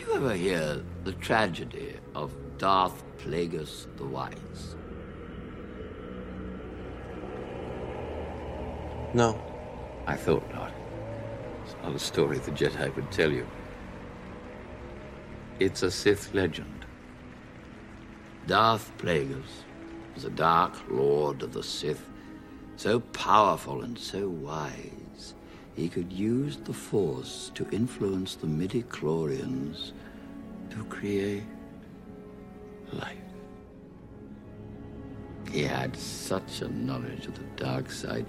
you 0.00 0.14
ever 0.14 0.34
hear 0.34 0.82
the 1.04 1.12
tragedy 1.12 1.94
of 2.14 2.34
Darth 2.56 3.02
Plagueis 3.18 3.86
the 3.96 4.04
Wise? 4.04 4.76
No. 9.12 9.40
I 10.06 10.16
thought 10.16 10.48
not. 10.54 10.72
It's 11.64 11.74
not 11.82 11.94
a 11.94 11.98
story 11.98 12.38
the 12.38 12.50
Jedi 12.52 12.94
would 12.96 13.12
tell 13.12 13.30
you. 13.30 13.46
It's 15.58 15.82
a 15.82 15.90
Sith 15.90 16.32
legend. 16.32 16.86
Darth 18.46 18.90
Plagueis 18.96 19.64
was 20.14 20.24
a 20.24 20.30
dark 20.30 20.74
lord 20.88 21.42
of 21.42 21.52
the 21.52 21.62
Sith, 21.62 22.08
so 22.76 23.00
powerful 23.00 23.82
and 23.82 23.98
so 23.98 24.28
wise, 24.28 24.99
he 25.74 25.88
could 25.88 26.12
use 26.12 26.56
the 26.56 26.72
Force 26.72 27.50
to 27.54 27.68
influence 27.70 28.34
the 28.34 28.46
midi-chlorians 28.46 29.92
to 30.70 30.84
create 30.84 31.44
life. 32.92 33.16
He 35.50 35.62
had 35.62 35.96
such 35.96 36.60
a 36.62 36.68
knowledge 36.68 37.26
of 37.26 37.34
the 37.34 37.62
dark 37.62 37.90
side, 37.90 38.26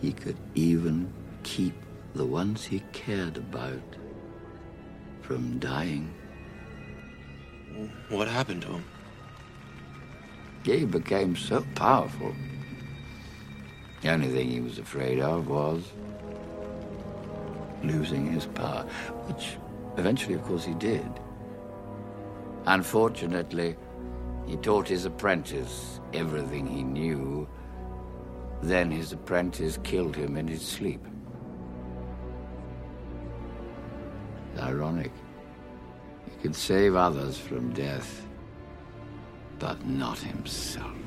he 0.00 0.12
could 0.12 0.36
even 0.54 1.12
keep 1.44 1.74
the 2.14 2.26
ones 2.26 2.64
he 2.64 2.80
cared 2.92 3.36
about 3.36 3.96
from 5.20 5.58
dying. 5.58 6.12
What 8.08 8.28
happened 8.28 8.62
to 8.62 8.68
him? 8.68 8.84
He 10.64 10.84
became 10.84 11.36
so 11.36 11.64
powerful. 11.74 12.34
The 14.02 14.10
only 14.10 14.28
thing 14.28 14.50
he 14.50 14.60
was 14.60 14.78
afraid 14.78 15.20
of 15.20 15.48
was 15.48 15.84
losing 17.84 18.26
his 18.32 18.46
power, 18.46 18.84
which 19.26 19.56
eventually, 19.96 20.34
of 20.34 20.42
course, 20.44 20.64
he 20.64 20.74
did. 20.74 21.08
Unfortunately, 22.66 23.76
he 24.46 24.56
taught 24.56 24.88
his 24.88 25.04
apprentice 25.04 26.00
everything 26.12 26.66
he 26.66 26.82
knew. 26.82 27.48
Then 28.62 28.90
his 28.90 29.12
apprentice 29.12 29.78
killed 29.82 30.14
him 30.14 30.36
in 30.36 30.46
his 30.46 30.62
sleep. 30.62 31.04
Ironic. 34.58 35.12
He 36.24 36.42
could 36.42 36.54
save 36.54 36.94
others 36.94 37.38
from 37.38 37.72
death, 37.72 38.26
but 39.58 39.84
not 39.86 40.18
himself. 40.18 41.01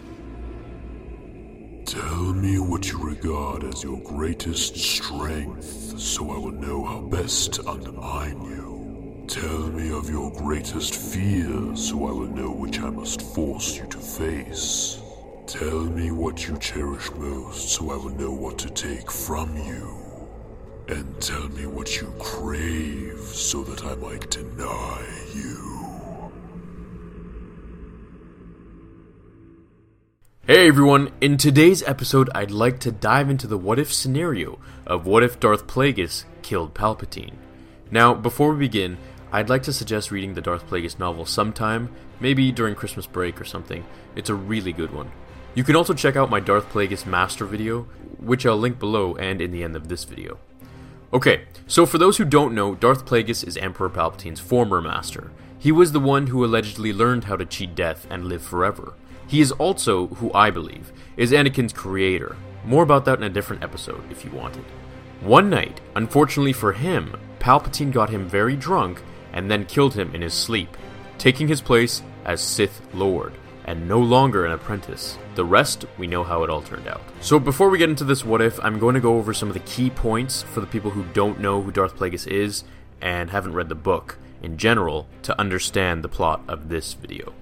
Tell 1.86 2.34
me 2.34 2.58
what 2.58 2.92
you 2.92 2.98
regard 2.98 3.64
as 3.64 3.84
your 3.84 4.02
greatest 4.02 4.76
strength, 4.76 6.00
so 6.00 6.32
I 6.32 6.38
will 6.40 6.52
know 6.52 6.84
how 6.84 7.02
best 7.02 7.54
to 7.54 7.70
undermine 7.70 8.42
you. 8.42 9.24
Tell 9.28 9.68
me 9.68 9.92
of 9.92 10.10
your 10.10 10.32
greatest 10.32 10.96
fear, 10.96 11.76
so 11.76 12.08
I 12.08 12.12
will 12.12 12.28
know 12.28 12.50
which 12.50 12.80
I 12.80 12.90
must 12.90 13.22
force 13.22 13.78
you 13.78 13.86
to 13.86 14.00
face. 14.00 15.00
Tell 15.46 15.82
me 15.82 16.10
what 16.10 16.48
you 16.48 16.58
cherish 16.58 17.12
most, 17.12 17.70
so 17.70 17.92
I 17.92 17.98
will 17.98 18.16
know 18.18 18.32
what 18.32 18.58
to 18.60 18.70
take 18.72 19.12
from 19.12 19.56
you. 19.56 19.96
And 20.88 21.22
tell 21.22 21.48
me 21.50 21.68
what 21.68 22.02
you 22.02 22.12
crave, 22.18 23.20
so 23.20 23.64
that 23.64 23.86
I 23.86 23.94
might 23.94 24.32
deny 24.32 25.06
you. 25.36 25.75
Hey 30.48 30.68
everyone, 30.68 31.12
in 31.22 31.38
today's 31.38 31.82
episode, 31.82 32.30
I'd 32.36 32.52
like 32.52 32.78
to 32.82 32.92
dive 32.92 33.32
into 33.32 33.48
the 33.48 33.58
what 33.58 33.80
if 33.80 33.92
scenario 33.92 34.60
of 34.86 35.08
what 35.08 35.24
if 35.24 35.40
Darth 35.40 35.66
Plagueis 35.66 36.26
killed 36.44 36.76
Palpatine. 36.76 37.34
Now, 37.90 38.14
before 38.14 38.54
we 38.54 38.60
begin, 38.60 39.00
I'd 39.32 39.50
like 39.50 39.64
to 39.64 39.74
suggest 39.74 40.12
reading 40.12 40.36
the 40.36 40.42
Darth 40.42 40.70
Plagueis 40.70 41.00
novel 41.00 41.26
sometime, 41.26 41.90
maybe 42.20 42.52
during 42.52 42.76
Christmas 42.76 43.08
break 43.08 43.42
or 43.42 43.44
something. 43.44 43.84
It's 44.16 44.30
a 44.30 44.36
really 44.36 44.72
good 44.72 44.94
one. 44.94 45.12
You 45.56 45.64
can 45.64 45.76
also 45.76 45.96
check 45.96 46.16
out 46.16 46.30
my 46.30 46.40
Darth 46.40 46.70
Plagueis 46.70 47.08
Master 47.08 47.46
video, 47.46 47.88
which 48.20 48.46
I'll 48.46 48.56
link 48.56 48.78
below 48.78 49.16
and 49.16 49.42
in 49.42 49.50
the 49.50 49.64
end 49.64 49.76
of 49.76 49.88
this 49.88 50.04
video. 50.04 50.38
Okay, 51.12 51.46
so 51.66 51.88
for 51.88 51.98
those 51.98 52.18
who 52.18 52.24
don't 52.24 52.54
know, 52.54 52.76
Darth 52.76 53.08
Plagueis 53.08 53.44
is 53.48 53.58
Emperor 53.58 53.90
Palpatine's 53.90 54.42
former 54.42 54.80
master. 54.80 55.32
He 55.58 55.72
was 55.72 55.92
the 55.92 56.00
one 56.00 56.28
who 56.28 56.46
allegedly 56.46 56.94
learned 56.94 57.24
how 57.24 57.36
to 57.36 57.48
cheat 57.48 57.74
death 57.74 58.06
and 58.12 58.26
live 58.26 58.44
forever. 58.44 58.94
He 59.28 59.42
is 59.42 59.52
also, 59.54 60.08
who 60.08 60.32
I 60.34 60.52
believe, 60.52 60.92
is 61.18 61.32
Anakin's 61.32 61.74
creator. 61.74 62.36
More 62.64 62.84
about 62.84 63.06
that 63.06 63.18
in 63.18 63.24
a 63.24 63.30
different 63.30 63.64
episode 63.64 64.04
if 64.12 64.24
you 64.24 64.32
wanted. 64.32 64.66
One 65.22 65.50
night, 65.50 65.82
unfortunately 65.96 66.54
for 66.54 66.74
him, 66.74 67.16
Palpatine 67.40 67.92
got 67.92 68.10
him 68.10 68.28
very 68.28 68.56
drunk 68.56 69.02
and 69.34 69.50
then 69.50 69.66
killed 69.66 69.94
him 69.94 70.14
in 70.14 70.22
his 70.22 70.34
sleep, 70.34 70.76
taking 71.18 71.48
his 71.48 71.62
place 71.62 72.02
as 72.26 72.42
Sith 72.42 72.82
Lord 72.94 73.34
and 73.66 73.88
no 73.88 74.00
longer 74.00 74.46
an 74.46 74.52
apprentice. 74.52 75.18
The 75.34 75.46
rest, 75.46 75.86
we 75.98 76.08
know 76.08 76.24
how 76.24 76.44
it 76.44 76.50
all 76.50 76.62
turned 76.62 76.88
out. 76.88 77.02
So 77.20 77.40
before 77.40 77.70
we 77.70 77.80
get 77.80 77.90
into 77.90 78.04
this 78.04 78.24
what 78.24 78.42
if, 78.42 78.60
I'm 78.64 78.80
going 78.80 78.96
to 78.96 79.02
go 79.02 79.18
over 79.18 79.34
some 79.34 79.50
of 79.50 79.54
the 79.56 79.60
key 79.62 79.90
points 79.90 80.44
for 80.44 80.62
the 80.62 80.68
people 80.68 80.92
who 80.92 81.04
don't 81.14 81.40
know 81.40 81.62
who 81.62 81.72
Darth 81.72 81.96
Plagueis 81.96 82.28
is 82.28 82.64
and 83.02 83.30
haven't 83.30 83.54
read 83.54 83.70
the 83.70 83.76
book 83.76 84.18
in 84.44 84.58
general 84.58 85.08
to 85.24 85.40
understand 85.40 86.04
the 86.04 86.10
plot 86.10 86.42
of 86.48 86.70
this 86.70 86.94
video. 86.94 87.34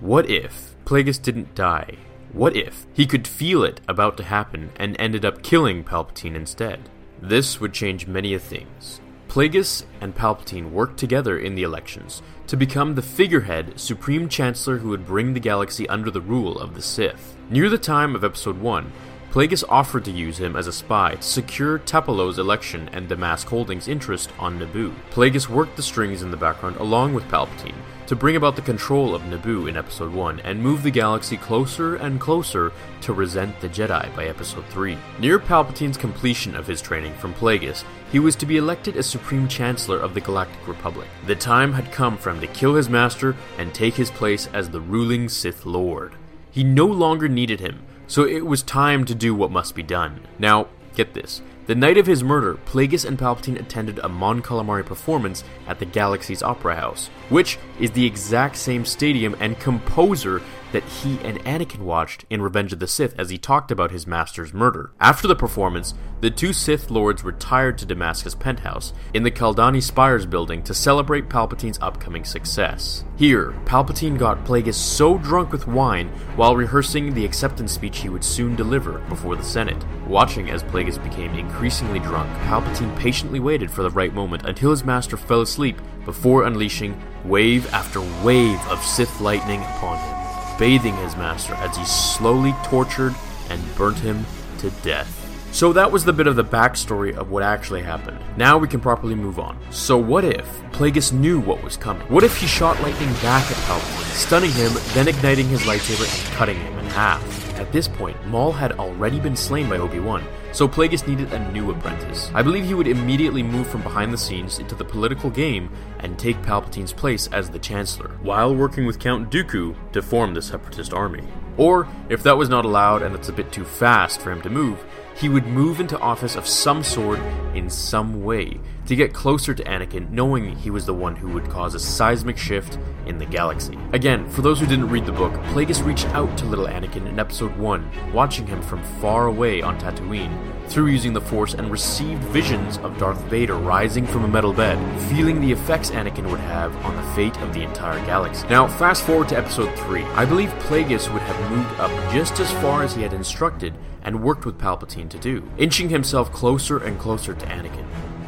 What 0.00 0.28
if 0.28 0.74
Plagueis 0.84 1.22
didn't 1.22 1.54
die? 1.54 1.96
What 2.32 2.56
if 2.56 2.86
he 2.92 3.06
could 3.06 3.28
feel 3.28 3.62
it 3.62 3.80
about 3.86 4.16
to 4.16 4.24
happen 4.24 4.70
and 4.76 4.96
ended 4.98 5.24
up 5.24 5.42
killing 5.42 5.84
Palpatine 5.84 6.34
instead? 6.34 6.88
This 7.20 7.60
would 7.60 7.72
change 7.72 8.06
many 8.06 8.34
of 8.34 8.42
things. 8.42 9.00
Plagueis 9.28 9.84
and 10.00 10.14
Palpatine 10.14 10.72
worked 10.72 10.98
together 10.98 11.38
in 11.38 11.54
the 11.54 11.62
elections 11.62 12.20
to 12.48 12.56
become 12.56 12.94
the 12.94 13.02
figurehead 13.02 13.78
Supreme 13.80 14.28
Chancellor 14.28 14.78
who 14.78 14.90
would 14.90 15.06
bring 15.06 15.32
the 15.32 15.40
galaxy 15.40 15.88
under 15.88 16.10
the 16.10 16.20
rule 16.20 16.58
of 16.58 16.74
the 16.74 16.82
Sith. 16.82 17.36
Near 17.48 17.70
the 17.70 17.78
time 17.78 18.14
of 18.14 18.24
Episode 18.24 18.58
1, 18.60 18.92
Plagueis 19.32 19.64
offered 19.70 20.04
to 20.04 20.10
use 20.10 20.38
him 20.38 20.56
as 20.56 20.66
a 20.66 20.72
spy 20.74 21.14
to 21.14 21.22
secure 21.22 21.78
Tapalo's 21.78 22.38
election 22.38 22.90
and 22.92 23.08
Damask 23.08 23.46
Holdings' 23.46 23.88
interest 23.88 24.30
on 24.38 24.58
Naboo. 24.58 24.92
Plagueis 25.10 25.48
worked 25.48 25.74
the 25.76 25.82
strings 25.82 26.20
in 26.20 26.30
the 26.30 26.36
background 26.36 26.76
along 26.76 27.14
with 27.14 27.24
Palpatine 27.28 27.80
to 28.08 28.14
bring 28.14 28.36
about 28.36 28.56
the 28.56 28.60
control 28.60 29.14
of 29.14 29.22
Naboo 29.22 29.70
in 29.70 29.76
Episode 29.78 30.12
1 30.12 30.40
and 30.40 30.62
move 30.62 30.82
the 30.82 30.90
galaxy 30.90 31.38
closer 31.38 31.96
and 31.96 32.20
closer 32.20 32.72
to 33.00 33.14
resent 33.14 33.58
the 33.62 33.70
Jedi 33.70 34.14
by 34.14 34.26
Episode 34.26 34.66
3. 34.66 34.98
Near 35.18 35.38
Palpatine's 35.38 35.96
completion 35.96 36.54
of 36.54 36.66
his 36.66 36.82
training 36.82 37.14
from 37.14 37.32
Plagueis, 37.32 37.84
he 38.10 38.18
was 38.18 38.36
to 38.36 38.44
be 38.44 38.58
elected 38.58 38.98
as 38.98 39.06
Supreme 39.06 39.48
Chancellor 39.48 39.98
of 39.98 40.12
the 40.12 40.20
Galactic 40.20 40.68
Republic. 40.68 41.08
The 41.24 41.36
time 41.36 41.72
had 41.72 41.90
come 41.90 42.18
for 42.18 42.28
him 42.28 42.40
to 42.42 42.46
kill 42.48 42.74
his 42.74 42.90
master 42.90 43.34
and 43.56 43.72
take 43.72 43.94
his 43.94 44.10
place 44.10 44.46
as 44.52 44.68
the 44.68 44.80
ruling 44.82 45.30
Sith 45.30 45.64
Lord. 45.64 46.16
He 46.50 46.62
no 46.64 46.84
longer 46.84 47.30
needed 47.30 47.60
him, 47.60 47.86
so 48.06 48.24
it 48.24 48.46
was 48.46 48.62
time 48.62 49.04
to 49.04 49.14
do 49.14 49.34
what 49.34 49.50
must 49.50 49.74
be 49.74 49.82
done. 49.82 50.20
Now, 50.38 50.68
get 50.94 51.14
this. 51.14 51.42
The 51.66 51.74
night 51.76 51.96
of 51.96 52.06
his 52.06 52.24
murder, 52.24 52.58
Plagueis 52.66 53.04
and 53.04 53.16
Palpatine 53.16 53.58
attended 53.58 54.00
a 54.00 54.08
Mon 54.08 54.42
Calamari 54.42 54.84
performance 54.84 55.44
at 55.68 55.78
the 55.78 55.84
Galaxy's 55.84 56.42
Opera 56.42 56.74
House, 56.74 57.06
which 57.28 57.56
is 57.78 57.92
the 57.92 58.04
exact 58.04 58.56
same 58.56 58.84
stadium 58.84 59.36
and 59.38 59.58
composer 59.60 60.42
that 60.72 60.84
he 60.84 61.18
and 61.22 61.38
Anakin 61.44 61.80
watched 61.80 62.24
in 62.28 62.42
Revenge 62.42 62.72
of 62.72 62.80
the 62.80 62.86
Sith 62.86 63.18
as 63.18 63.30
he 63.30 63.38
talked 63.38 63.70
about 63.70 63.90
his 63.90 64.06
master's 64.06 64.52
murder. 64.52 64.92
After 65.00 65.28
the 65.28 65.36
performance, 65.36 65.94
the 66.20 66.30
two 66.30 66.52
Sith 66.52 66.90
Lords 66.90 67.24
retired 67.24 67.78
to 67.78 67.86
Damask's 67.86 68.34
Penthouse 68.34 68.92
in 69.12 69.22
the 69.22 69.30
Kaldani 69.30 69.82
Spires 69.82 70.26
building 70.26 70.62
to 70.64 70.74
celebrate 70.74 71.28
Palpatine's 71.28 71.78
upcoming 71.80 72.24
success. 72.24 73.04
Here, 73.16 73.54
Palpatine 73.64 74.18
got 74.18 74.44
Plagueis 74.44 74.74
so 74.74 75.18
drunk 75.18 75.52
with 75.52 75.66
wine 75.66 76.08
while 76.36 76.56
rehearsing 76.56 77.12
the 77.12 77.24
acceptance 77.24 77.72
speech 77.72 77.98
he 77.98 78.08
would 78.08 78.24
soon 78.24 78.56
deliver 78.56 78.98
before 79.08 79.36
the 79.36 79.44
Senate. 79.44 79.84
Watching 80.06 80.50
as 80.50 80.62
Plagueis 80.62 81.02
became 81.02 81.34
increasingly 81.34 81.98
drunk, 82.00 82.30
Palpatine 82.42 82.96
patiently 82.98 83.40
waited 83.40 83.70
for 83.70 83.82
the 83.82 83.90
right 83.90 84.14
moment 84.14 84.46
until 84.46 84.70
his 84.70 84.84
master 84.84 85.16
fell 85.16 85.42
asleep 85.42 85.80
before 86.04 86.44
unleashing 86.44 87.00
wave 87.24 87.72
after 87.72 88.00
wave 88.24 88.60
of 88.68 88.82
Sith 88.82 89.20
lightning 89.20 89.60
upon 89.60 89.98
him 89.98 90.21
bathing 90.58 90.96
his 90.96 91.16
master 91.16 91.54
as 91.54 91.76
he 91.76 91.84
slowly 91.84 92.54
tortured 92.64 93.14
and 93.50 93.60
burnt 93.76 93.98
him 93.98 94.24
to 94.58 94.70
death. 94.82 95.18
So 95.52 95.72
that 95.74 95.92
was 95.92 96.04
the 96.04 96.14
bit 96.14 96.26
of 96.26 96.34
the 96.34 96.44
backstory 96.44 97.14
of 97.14 97.30
what 97.30 97.42
actually 97.42 97.82
happened. 97.82 98.18
Now 98.38 98.56
we 98.56 98.66
can 98.66 98.80
properly 98.80 99.14
move 99.14 99.38
on. 99.38 99.58
So 99.70 99.98
what 99.98 100.24
if 100.24 100.46
Plagueis 100.72 101.12
knew 101.12 101.40
what 101.40 101.62
was 101.62 101.76
coming? 101.76 102.06
What 102.08 102.24
if 102.24 102.38
he 102.38 102.46
shot 102.46 102.80
lightning 102.80 103.12
back 103.14 103.50
at 103.50 103.56
Palpatine, 103.68 104.14
stunning 104.14 104.52
him, 104.52 104.72
then 104.94 105.08
igniting 105.08 105.48
his 105.48 105.60
lightsaber 105.62 106.04
and 106.04 106.34
cutting 106.36 106.58
him 106.58 106.78
in 106.78 106.86
half? 106.86 107.22
At 107.58 107.70
this 107.70 107.86
point, 107.86 108.16
Maul 108.26 108.52
had 108.52 108.72
already 108.72 109.20
been 109.20 109.36
slain 109.36 109.68
by 109.68 109.76
Obi-Wan, 109.76 110.24
so 110.52 110.68
Plagueis 110.68 111.08
needed 111.08 111.32
a 111.32 111.52
new 111.52 111.70
apprentice. 111.70 112.30
I 112.34 112.42
believe 112.42 112.64
he 112.64 112.74
would 112.74 112.86
immediately 112.86 113.42
move 113.42 113.66
from 113.66 113.82
behind 113.82 114.12
the 114.12 114.18
scenes 114.18 114.58
into 114.58 114.74
the 114.74 114.84
political 114.84 115.30
game 115.30 115.70
and 116.00 116.18
take 116.18 116.42
Palpatine's 116.42 116.92
place 116.92 117.26
as 117.28 117.50
the 117.50 117.58
Chancellor, 117.58 118.10
while 118.22 118.54
working 118.54 118.86
with 118.86 118.98
Count 118.98 119.30
Dooku 119.30 119.74
to 119.92 120.02
form 120.02 120.34
the 120.34 120.42
Separatist 120.42 120.92
army. 120.92 121.24
Or, 121.56 121.88
if 122.08 122.22
that 122.22 122.36
was 122.36 122.48
not 122.48 122.64
allowed 122.64 123.02
and 123.02 123.14
it's 123.14 123.28
a 123.28 123.32
bit 123.32 123.52
too 123.52 123.64
fast 123.64 124.20
for 124.20 124.30
him 124.30 124.42
to 124.42 124.50
move, 124.50 124.84
he 125.16 125.28
would 125.28 125.46
move 125.46 125.80
into 125.80 125.98
office 125.98 126.36
of 126.36 126.46
some 126.46 126.82
sort 126.82 127.18
in 127.54 127.68
some 127.68 128.22
way 128.22 128.60
to 128.86 128.96
get 128.96 129.12
closer 129.12 129.54
to 129.54 129.64
Anakin, 129.64 130.10
knowing 130.10 130.56
he 130.56 130.70
was 130.70 130.86
the 130.86 130.94
one 130.94 131.16
who 131.16 131.28
would 131.28 131.48
cause 131.48 131.74
a 131.74 131.80
seismic 131.80 132.36
shift 132.36 132.78
in 133.06 133.18
the 133.18 133.26
galaxy. 133.26 133.78
Again, 133.92 134.28
for 134.28 134.42
those 134.42 134.60
who 134.60 134.66
didn't 134.66 134.88
read 134.88 135.06
the 135.06 135.12
book, 135.12 135.32
Plagueis 135.52 135.84
reached 135.84 136.06
out 136.08 136.36
to 136.38 136.44
little 136.46 136.66
Anakin 136.66 137.06
in 137.06 137.18
episode 137.18 137.56
1, 137.56 138.12
watching 138.12 138.46
him 138.46 138.62
from 138.62 138.82
far 139.00 139.26
away 139.26 139.62
on 139.62 139.78
Tatooine, 139.78 140.36
through 140.68 140.86
using 140.86 141.12
the 141.12 141.20
Force 141.20 141.54
and 141.54 141.70
received 141.70 142.22
visions 142.24 142.78
of 142.78 142.96
Darth 142.98 143.20
Vader 143.24 143.56
rising 143.56 144.06
from 144.06 144.24
a 144.24 144.28
metal 144.28 144.52
bed, 144.52 144.78
feeling 145.10 145.40
the 145.40 145.52
effects 145.52 145.90
Anakin 145.90 146.30
would 146.30 146.40
have 146.40 146.74
on 146.84 146.96
the 146.96 147.12
fate 147.14 147.36
of 147.40 147.52
the 147.52 147.62
entire 147.62 148.04
galaxy. 148.06 148.46
Now, 148.48 148.66
fast 148.66 149.04
forward 149.04 149.28
to 149.30 149.38
episode 149.38 149.72
3. 149.80 150.02
I 150.02 150.24
believe 150.24 150.50
Plagueis 150.60 151.12
would 151.12 151.22
have 151.22 151.50
moved 151.50 151.80
up 151.80 151.90
just 152.12 152.40
as 152.40 152.50
far 152.62 152.82
as 152.82 152.94
he 152.94 153.02
had 153.02 153.12
instructed 153.12 153.74
and 154.02 154.22
worked 154.22 154.46
with 154.46 154.58
Palpatine 154.58 155.08
to 155.10 155.18
do, 155.18 155.48
inching 155.58 155.88
himself 155.88 156.32
closer 156.32 156.78
and 156.78 156.98
closer 156.98 157.34
to 157.34 157.46
Anakin. 157.46 157.81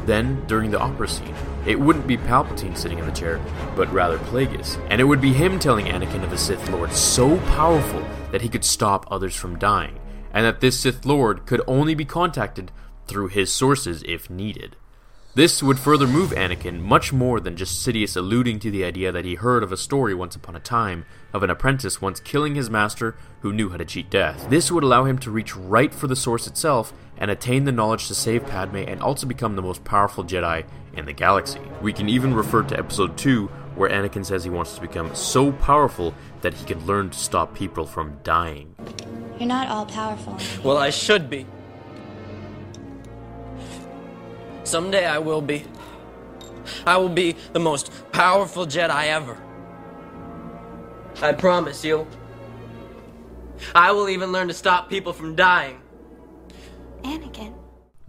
Then, 0.05 0.45
during 0.45 0.71
the 0.71 0.79
opera 0.79 1.07
scene, 1.07 1.33
it 1.65 1.79
wouldn't 1.79 2.05
be 2.05 2.17
Palpatine 2.17 2.77
sitting 2.77 2.99
in 2.99 3.05
the 3.05 3.11
chair, 3.11 3.39
but 3.75 3.91
rather 3.91 4.19
Plagueis, 4.19 4.79
and 4.89 5.01
it 5.01 5.05
would 5.05 5.21
be 5.21 5.33
him 5.33 5.57
telling 5.57 5.87
Anakin 5.87 6.23
of 6.23 6.31
a 6.31 6.37
Sith 6.37 6.69
Lord 6.69 6.93
so 6.93 7.37
powerful 7.39 8.05
that 8.31 8.41
he 8.41 8.49
could 8.49 8.63
stop 8.63 9.07
others 9.09 9.35
from 9.35 9.57
dying, 9.57 9.99
and 10.31 10.45
that 10.45 10.61
this 10.61 10.79
Sith 10.79 11.05
Lord 11.05 11.45
could 11.47 11.61
only 11.65 11.95
be 11.95 12.05
contacted 12.05 12.71
through 13.07 13.29
his 13.29 13.51
sources 13.51 14.03
if 14.05 14.29
needed. 14.29 14.75
This 15.35 15.61
would 15.61 15.79
further 15.79 16.07
move 16.07 16.29
Anakin 16.29 16.79
much 16.79 17.11
more 17.11 17.41
than 17.41 17.57
just 17.57 17.85
Sidious 17.85 18.15
alluding 18.15 18.57
to 18.59 18.71
the 18.71 18.85
idea 18.85 19.11
that 19.11 19.25
he 19.25 19.35
heard 19.35 19.63
of 19.63 19.73
a 19.73 19.77
story 19.77 20.15
once 20.15 20.33
upon 20.33 20.55
a 20.55 20.61
time 20.61 21.05
of 21.33 21.43
an 21.43 21.49
apprentice 21.49 22.01
once 22.01 22.21
killing 22.21 22.55
his 22.55 22.69
master 22.69 23.17
who 23.41 23.51
knew 23.51 23.67
how 23.67 23.75
to 23.75 23.83
cheat 23.83 24.09
death. 24.09 24.49
This 24.49 24.71
would 24.71 24.85
allow 24.85 25.03
him 25.03 25.17
to 25.17 25.29
reach 25.29 25.53
right 25.53 25.93
for 25.93 26.07
the 26.07 26.15
source 26.15 26.47
itself 26.47 26.93
and 27.17 27.29
attain 27.29 27.65
the 27.65 27.73
knowledge 27.73 28.07
to 28.07 28.15
save 28.15 28.47
Padme 28.47 28.77
and 28.77 29.01
also 29.01 29.27
become 29.27 29.57
the 29.57 29.61
most 29.61 29.83
powerful 29.83 30.23
Jedi 30.23 30.65
in 30.93 31.03
the 31.03 31.11
galaxy. 31.11 31.59
We 31.81 31.91
can 31.91 32.07
even 32.07 32.33
refer 32.33 32.63
to 32.63 32.79
episode 32.79 33.17
2 33.17 33.47
where 33.75 33.89
Anakin 33.89 34.25
says 34.25 34.45
he 34.45 34.49
wants 34.49 34.75
to 34.75 34.81
become 34.81 35.13
so 35.13 35.51
powerful 35.51 36.13
that 36.43 36.53
he 36.53 36.63
can 36.65 36.85
learn 36.85 37.09
to 37.09 37.19
stop 37.19 37.53
people 37.53 37.85
from 37.85 38.19
dying. 38.23 38.73
You're 39.37 39.49
not 39.49 39.67
all 39.67 39.85
powerful. 39.85 40.37
Well, 40.63 40.77
I 40.77 40.91
should 40.91 41.29
be. 41.29 41.45
Someday 44.65 45.05
I 45.05 45.19
will 45.19 45.41
be. 45.41 45.63
I 46.85 46.97
will 46.97 47.09
be 47.09 47.35
the 47.53 47.59
most 47.59 47.91
powerful 48.11 48.65
Jedi 48.65 49.07
ever. 49.07 49.37
I 51.21 51.33
promise 51.33 51.85
you. 51.85 52.07
I 53.73 53.91
will 53.91 54.09
even 54.09 54.31
learn 54.31 54.47
to 54.47 54.53
stop 54.53 54.89
people 54.89 55.13
from 55.13 55.35
dying. 55.35 55.79
Anakin. 57.03 57.53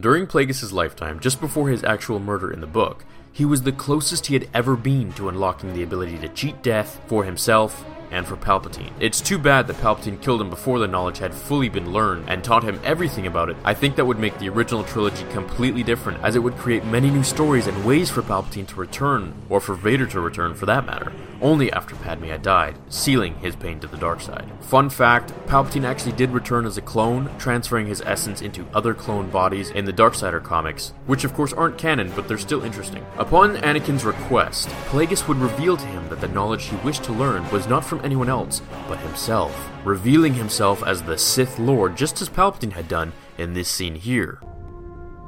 During 0.01 0.27
Plagueis' 0.27 0.73
lifetime, 0.73 1.21
just 1.21 1.41
before 1.41 1.69
his 1.69 1.85
actual 1.85 2.19
murder 2.19 2.51
in 2.51 2.61
the 2.61 2.67
book, 2.67 3.05
he 3.33 3.45
was 3.45 3.63
the 3.63 3.73
closest 3.73 4.27
he 4.27 4.35
had 4.35 4.49
ever 4.55 4.77
been 4.77 5.13
to 5.13 5.29
unlocking 5.29 5.75
the 5.75 5.83
ability 5.83 6.19
to 6.19 6.29
cheat 6.29 6.63
death 6.63 7.01
for 7.07 7.25
himself 7.25 7.85
and 8.11 8.27
for 8.27 8.37
Palpatine. 8.37 8.93
It's 9.01 9.21
too 9.21 9.39
bad 9.39 9.67
that 9.67 9.77
Palpatine 9.77 10.21
killed 10.21 10.41
him 10.41 10.51
before 10.51 10.79
the 10.79 10.87
knowledge 10.87 11.19
had 11.19 11.35
fully 11.35 11.69
been 11.69 11.93
learned 11.93 12.29
and 12.29 12.43
taught 12.43 12.65
him 12.65 12.81
everything 12.85 13.27
about 13.27 13.51
it. 13.51 13.57
I 13.65 13.75
think 13.75 13.97
that 13.97 14.05
would 14.07 14.19
make 14.19 14.39
the 14.39 14.49
original 14.49 14.85
trilogy 14.85 15.25
completely 15.31 15.83
different, 15.83 16.23
as 16.23 16.37
it 16.37 16.43
would 16.43 16.57
create 16.57 16.85
many 16.85 17.11
new 17.11 17.23
stories 17.23 17.67
and 17.67 17.85
ways 17.85 18.11
for 18.11 18.23
Palpatine 18.23 18.67
to 18.69 18.77
return, 18.77 19.35
or 19.49 19.61
for 19.61 19.75
Vader 19.75 20.07
to 20.07 20.21
return 20.21 20.55
for 20.55 20.67
that 20.67 20.87
matter, 20.87 21.13
only 21.41 21.73
after 21.73 21.95
Padme 21.97 22.27
had 22.27 22.43
died, 22.43 22.77
sealing 22.89 23.35
his 23.37 23.57
pain 23.57 23.81
to 23.81 23.87
the 23.87 23.97
dark 23.97 24.21
side. 24.21 24.51
Fun 24.61 24.89
fact 24.91 25.33
Palpatine 25.47 25.85
actually 25.85 26.13
did 26.13 26.31
return 26.31 26.67
as 26.67 26.79
a 26.79 26.83
clone, 26.83 27.31
transferring 27.39 27.87
his 27.87 28.03
essence 28.03 28.43
into 28.43 28.67
other 28.73 28.95
clone 28.95 29.31
bodies 29.31 29.71
in 29.71 29.85
the 29.85 29.93
Darksider 29.93 30.43
comics, 30.43 30.93
which 31.07 31.25
of 31.25 31.35
course 31.35 31.53
aren't 31.53 31.79
canon, 31.79 32.13
but 32.15 32.29
they're 32.29 32.39
still 32.39 32.65
interesting. 32.65 33.05
Upon 33.19 33.57
Anakin's 33.57 34.05
request, 34.05 34.69
Plagueis 34.89 35.27
would 35.29 35.39
reveal 35.39 35.77
to 35.77 35.87
him 35.87 36.09
that 36.09 36.21
the 36.21 36.29
knowledge 36.29 36.65
he 36.65 36.77
wished 36.77 37.05
to 37.05 37.13
learn 37.13 37.49
was 37.51 37.67
not 37.67 37.85
from 37.85 37.96
anyone 38.05 38.29
else, 38.29 38.63
but 38.89 38.99
himself, 39.01 39.71
revealing 39.85 40.35
himself 40.35 40.83
as 40.83 41.03
the 41.03 41.19
Sith 41.19 41.59
Lord 41.59 41.97
just 41.97 42.21
as 42.21 42.29
Palpatine 42.29 42.73
had 42.73 42.89
done 42.89 43.13
in 43.39 43.55
this 43.55 43.69
scene 43.69 43.95
here. 43.95 44.41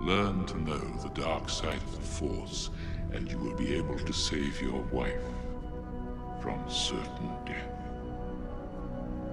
Learn 0.00 0.46
to 0.46 0.58
know 0.60 0.78
the 1.02 1.10
dark 1.20 1.48
side 1.48 1.74
of 1.74 1.92
the 1.96 2.02
Force, 2.02 2.70
and 3.12 3.30
you 3.30 3.38
will 3.38 3.54
be 3.56 3.74
able 3.74 3.98
to 3.98 4.12
save 4.12 4.60
your 4.60 4.80
wife 4.92 5.20
from 6.40 6.62
certain 6.68 7.30
death. 7.44 7.68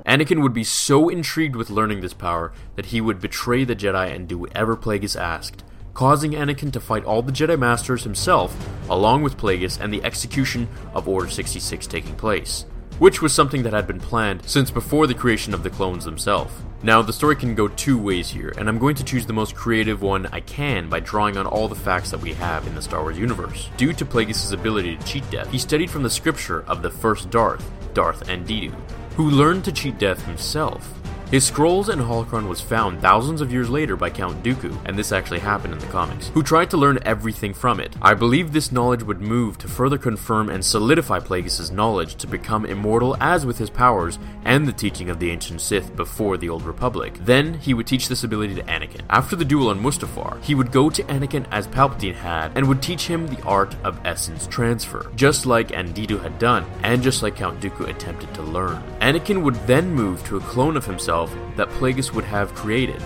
Anakin 0.06 0.42
would 0.42 0.54
be 0.54 0.64
so 0.64 1.10
intrigued 1.10 1.56
with 1.56 1.70
learning 1.70 2.02
this 2.02 2.14
power 2.14 2.54
that 2.76 2.88
he 2.88 3.02
would 3.02 3.20
betray 3.20 3.64
the 3.64 3.76
Jedi 3.76 4.14
and 4.14 4.28
do 4.28 4.38
whatever 4.38 4.76
Plagueis 4.78 5.20
asked, 5.20 5.64
causing 5.96 6.32
Anakin 6.32 6.72
to 6.74 6.80
fight 6.80 7.06
all 7.06 7.22
the 7.22 7.32
Jedi 7.32 7.58
Masters 7.58 8.04
himself, 8.04 8.56
along 8.90 9.24
with 9.24 9.38
Plagueis 9.38 9.80
and 9.80 9.92
the 9.92 10.04
execution 10.04 10.68
of 10.94 11.08
Order 11.08 11.30
66 11.30 11.88
taking 11.88 12.16
place, 12.16 12.66
which 13.00 13.22
was 13.22 13.34
something 13.34 13.64
that 13.64 13.74
had 13.74 13.88
been 13.88 14.00
planned 14.00 14.48
since 14.48 14.72
before 14.72 15.08
the 15.08 15.14
creation 15.14 15.54
of 15.54 15.64
the 15.64 15.70
clones 15.70 16.06
themselves. 16.06 16.54
Now, 16.84 17.02
the 17.02 17.14
story 17.14 17.36
can 17.36 17.56
go 17.56 17.68
two 17.68 17.98
ways 17.98 18.30
here, 18.30 18.54
and 18.58 18.70
I'm 18.70 18.78
going 18.78 18.96
to 18.96 19.04
choose 19.04 19.26
the 19.26 19.34
most 19.34 19.56
creative 19.56 20.02
one 20.02 20.28
I 20.32 20.40
can 20.42 20.88
by 20.88 21.00
drawing 21.00 21.36
on 21.36 21.48
all 21.48 21.68
the 21.68 21.76
facts 21.76 22.12
that 22.12 22.22
we 22.22 22.34
have 22.34 22.68
in 22.68 22.76
the 22.76 22.82
Star 22.82 23.02
Wars 23.02 23.18
universe. 23.18 23.70
Due 23.76 23.94
to 23.94 24.06
Plagueis' 24.06 24.54
ability 24.54 24.96
to 24.96 25.06
cheat 25.06 25.30
death, 25.32 25.50
he 25.50 25.58
studied 25.58 25.90
from 25.90 26.04
the 26.04 26.10
scripture 26.10 26.64
of 26.68 26.82
the 26.82 26.92
first 26.92 27.30
Darth, 27.30 27.70
Darth 27.94 28.28
Andeddu, 28.28 28.72
who 29.16 29.32
learned 29.32 29.66
to 29.66 29.72
cheat 29.72 29.98
death 29.98 30.24
himself. 30.26 30.94
His 31.36 31.48
scrolls 31.48 31.90
and 31.90 32.02
holocron 32.02 32.48
was 32.48 32.62
found 32.62 33.02
thousands 33.02 33.42
of 33.42 33.52
years 33.52 33.70
later 33.70 33.98
by 33.98 34.10
Count 34.10 34.42
Dooku, 34.42 34.74
and 34.86 34.98
this 34.98 35.12
actually 35.12 35.42
happened 35.42 35.74
in 35.74 35.80
the 35.80 35.86
comics, 35.88 36.30
who 36.30 36.42
tried 36.42 36.70
to 36.70 36.78
learn 36.78 36.98
everything 37.02 37.54
from 37.54 37.82
it. 37.82 37.94
I 38.02 38.14
believe 38.14 38.54
this 38.54 38.72
knowledge 38.72 39.04
would 39.04 39.20
move 39.20 39.58
to 39.58 39.68
further 39.68 39.98
confirm 39.98 40.48
and 40.48 40.64
solidify 40.64 41.20
Plagueis' 41.20 41.74
knowledge 41.74 42.16
to 42.16 42.28
become 42.28 42.66
immortal 42.66 43.18
as 43.20 43.46
with 43.46 43.58
his 43.58 43.70
powers 43.70 44.18
and 44.46 44.66
the 44.66 44.72
teaching 44.72 45.10
of 45.10 45.20
the 45.20 45.30
ancient 45.30 45.60
Sith 45.60 45.94
before 45.98 46.38
the 46.38 46.48
Old 46.48 46.64
Republic. 46.64 47.18
Then 47.26 47.56
he 47.56 47.74
would 47.74 47.86
teach 47.86 48.08
this 48.08 48.24
ability 48.24 48.56
to 48.56 48.64
Anakin. 48.64 49.02
After 49.10 49.36
the 49.36 49.44
duel 49.44 49.68
on 49.68 49.82
Mustafar, 49.82 50.42
he 50.42 50.56
would 50.56 50.72
go 50.72 50.90
to 50.90 51.04
Anakin 51.04 51.48
as 51.52 51.68
Palpatine 51.68 52.16
had 52.16 52.54
and 52.56 52.66
would 52.70 52.82
teach 52.82 53.08
him 53.08 53.28
the 53.28 53.44
art 53.44 53.76
of 53.84 54.00
essence 54.06 54.48
transfer, 54.48 55.12
just 55.18 55.46
like 55.46 55.74
Andeddu 55.74 56.24
had 56.24 56.40
done, 56.40 56.66
and 56.82 57.04
just 57.04 57.22
like 57.22 57.36
Count 57.36 57.60
Dooku 57.60 57.90
attempted 57.90 58.34
to 58.36 58.42
learn. 58.42 58.82
Anakin 59.06 59.44
would 59.44 59.68
then 59.68 59.92
move 59.92 60.26
to 60.26 60.38
a 60.38 60.40
clone 60.40 60.76
of 60.76 60.84
himself 60.84 61.32
that 61.58 61.70
Plagueis 61.70 62.12
would 62.14 62.24
have 62.24 62.56
created, 62.56 63.04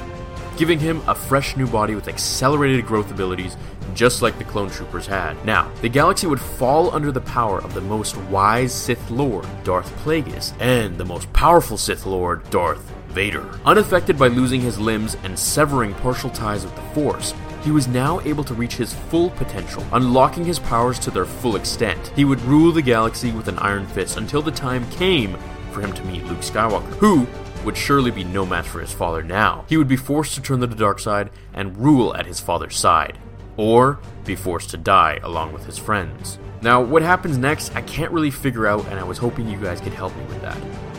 giving 0.56 0.80
him 0.80 1.02
a 1.10 1.14
fresh 1.14 1.58
new 1.58 1.68
body 1.68 1.94
with 1.94 2.08
accelerated 2.08 2.86
growth 2.86 3.12
abilities 3.12 3.58
just 3.94 4.22
like 4.22 4.38
the 4.38 4.46
clone 4.46 4.70
troopers 4.70 5.06
had. 5.06 5.36
Now, 5.44 5.70
the 5.82 5.90
galaxy 5.90 6.26
would 6.26 6.40
fall 6.40 6.96
under 6.96 7.12
the 7.12 7.20
power 7.20 7.62
of 7.62 7.74
the 7.74 7.82
most 7.82 8.16
wise 8.32 8.72
Sith 8.72 9.12
Lord, 9.12 9.46
Darth 9.66 9.94
Plagueis, 9.98 10.54
and 10.62 10.98
the 10.98 11.04
most 11.04 11.32
powerful 11.34 11.76
Sith 11.76 12.06
Lord, 12.06 12.50
Darth 12.50 12.90
Vader. 13.10 13.46
Unaffected 13.66 14.18
by 14.18 14.30
losing 14.30 14.62
his 14.62 14.80
limbs 14.80 15.18
and 15.24 15.38
severing 15.38 15.94
partial 15.96 16.30
ties 16.30 16.64
with 16.64 16.76
the 16.78 16.82
Force, 16.94 17.34
he 17.62 17.72
was 17.72 17.90
now 17.90 18.22
able 18.22 18.46
to 18.46 18.54
reach 18.54 18.78
his 18.78 18.94
full 18.94 19.32
potential, 19.32 19.86
unlocking 19.92 20.46
his 20.46 20.60
powers 20.60 20.98
to 21.00 21.12
their 21.12 21.26
full 21.26 21.58
extent. 21.58 22.14
He 22.16 22.24
would 22.24 22.40
rule 22.44 22.72
the 22.72 22.82
galaxy 22.82 23.34
with 23.34 23.50
an 23.50 23.60
iron 23.60 23.86
fist 23.86 24.16
until 24.16 24.42
the 24.42 24.50
time 24.50 24.90
came 24.92 25.38
for 25.80 25.88
him 25.88 25.94
to 25.94 26.04
meet 26.06 26.26
Luke 26.26 26.40
Skywalker, 26.40 26.94
who 26.98 27.26
would 27.64 27.78
surely 27.78 28.12
be 28.12 28.24
no 28.24 28.46
match 28.46 28.68
for 28.68 28.82
his 28.82 28.92
father 28.92 29.24
now. 29.24 29.66
He 29.70 29.78
would 29.78 29.88
be 29.88 29.96
forced 29.96 30.36
to 30.36 30.42
turn 30.42 30.60
to 30.62 30.68
the 30.68 30.76
dark 30.76 31.00
side 31.00 31.30
and 31.54 31.78
rule 31.78 32.16
at 32.16 32.26
his 32.26 32.40
father's 32.40 32.78
side, 32.78 33.18
or 33.58 34.00
be 34.26 34.36
forced 34.36 34.70
to 34.72 34.78
die 34.78 35.20
along 35.24 35.54
with 35.54 35.66
his 35.66 35.78
friends. 35.78 36.40
Now, 36.62 36.82
what 36.82 37.02
happens 37.02 37.38
next, 37.38 37.74
I 37.74 37.82
can't 37.82 38.12
really 38.12 38.32
figure 38.32 38.68
out, 38.68 38.86
and 38.88 39.00
I 39.00 39.04
was 39.04 39.18
hoping 39.18 39.48
you 39.48 39.58
guys 39.58 39.80
could 39.80 39.94
help 39.94 40.16
me 40.18 40.26
with 40.26 40.42
that. 40.42 40.58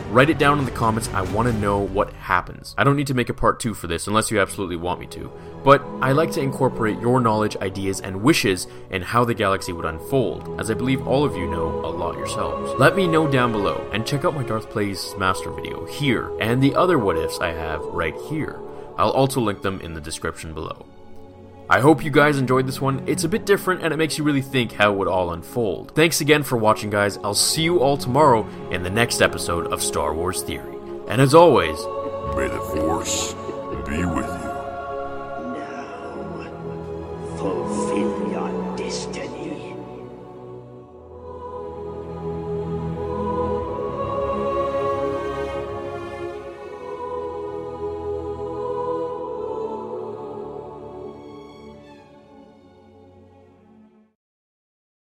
Write 0.09 0.31
it 0.31 0.39
down 0.39 0.57
in 0.57 0.65
the 0.65 0.71
comments, 0.71 1.07
I 1.13 1.21
want 1.21 1.47
to 1.47 1.53
know 1.53 1.79
what 1.79 2.11
happens. 2.13 2.73
I 2.79 2.83
don't 2.83 2.95
need 2.95 3.07
to 3.07 3.13
make 3.13 3.29
a 3.29 3.33
part 3.33 3.59
2 3.59 3.75
for 3.75 3.85
this 3.85 4.07
unless 4.07 4.31
you 4.31 4.41
absolutely 4.41 4.75
want 4.75 4.99
me 4.99 5.05
to, 5.07 5.31
but 5.63 5.81
I 6.01 6.13
like 6.13 6.31
to 6.31 6.41
incorporate 6.41 6.99
your 6.99 7.21
knowledge, 7.21 7.55
ideas, 7.57 8.01
and 8.01 8.23
wishes 8.23 8.65
in 8.89 9.03
how 9.03 9.23
the 9.23 9.35
galaxy 9.35 9.71
would 9.71 9.85
unfold, 9.85 10.59
as 10.59 10.71
I 10.71 10.73
believe 10.73 11.07
all 11.07 11.23
of 11.23 11.37
you 11.37 11.47
know 11.47 11.67
a 11.85 11.87
lot 11.87 12.17
yourselves. 12.17 12.77
Let 12.79 12.95
me 12.95 13.05
know 13.05 13.29
down 13.29 13.51
below, 13.51 13.87
and 13.93 14.05
check 14.05 14.25
out 14.25 14.33
my 14.33 14.43
Darth 14.43 14.69
Plagueis 14.71 15.17
Master 15.17 15.51
video 15.51 15.85
here, 15.85 16.35
and 16.41 16.61
the 16.61 16.73
other 16.75 16.97
what 16.97 17.17
ifs 17.17 17.39
I 17.39 17.49
have 17.49 17.81
right 17.83 18.15
here. 18.27 18.59
I'll 18.97 19.11
also 19.11 19.39
link 19.39 19.61
them 19.61 19.79
in 19.79 19.93
the 19.93 20.01
description 20.01 20.53
below. 20.53 20.85
I 21.71 21.79
hope 21.79 22.03
you 22.03 22.11
guys 22.11 22.37
enjoyed 22.37 22.67
this 22.67 22.81
one. 22.81 23.01
It's 23.07 23.23
a 23.23 23.29
bit 23.29 23.45
different 23.45 23.81
and 23.81 23.93
it 23.93 23.97
makes 23.97 24.17
you 24.17 24.25
really 24.25 24.41
think 24.41 24.73
how 24.73 24.91
it 24.91 24.97
would 24.97 25.07
all 25.07 25.31
unfold. 25.31 25.95
Thanks 25.95 26.19
again 26.19 26.43
for 26.43 26.57
watching, 26.57 26.89
guys. 26.89 27.17
I'll 27.23 27.33
see 27.33 27.61
you 27.61 27.79
all 27.79 27.95
tomorrow 27.95 28.45
in 28.71 28.83
the 28.83 28.89
next 28.89 29.21
episode 29.21 29.67
of 29.71 29.81
Star 29.81 30.13
Wars 30.13 30.41
Theory. 30.41 30.75
And 31.07 31.21
as 31.21 31.33
always, 31.33 31.77
may 32.35 32.49
the 32.49 32.59
Force 32.59 33.33
be 33.87 34.03
with 34.03 34.27
you. 34.27 34.51
Now, 35.55 37.37
fulfill 37.37 38.31
your 38.33 38.75
destiny. 38.75 39.40